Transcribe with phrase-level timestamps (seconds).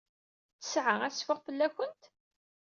[0.57, 2.03] Ttesɛa ad teffeɣ fell-awent?